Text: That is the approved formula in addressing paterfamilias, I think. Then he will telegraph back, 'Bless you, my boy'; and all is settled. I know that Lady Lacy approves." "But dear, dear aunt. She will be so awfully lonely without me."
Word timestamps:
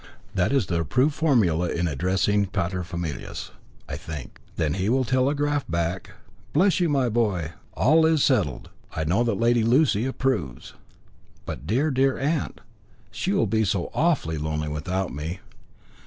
That 0.33 0.51
is 0.51 0.65
the 0.65 0.79
approved 0.79 1.13
formula 1.13 1.69
in 1.69 1.87
addressing 1.87 2.47
paterfamilias, 2.47 3.51
I 3.87 3.97
think. 3.97 4.39
Then 4.55 4.73
he 4.73 4.89
will 4.89 5.03
telegraph 5.03 5.67
back, 5.69 6.13
'Bless 6.53 6.79
you, 6.79 6.89
my 6.89 7.07
boy'; 7.07 7.39
and 7.51 7.53
all 7.73 8.07
is 8.07 8.23
settled. 8.23 8.71
I 8.95 9.03
know 9.03 9.23
that 9.23 9.37
Lady 9.39 9.63
Lacy 9.63 10.07
approves." 10.07 10.73
"But 11.45 11.67
dear, 11.67 11.91
dear 11.91 12.17
aunt. 12.17 12.61
She 13.11 13.31
will 13.31 13.45
be 13.45 13.63
so 13.63 13.91
awfully 13.93 14.39
lonely 14.39 14.69
without 14.69 15.13
me." 15.13 15.39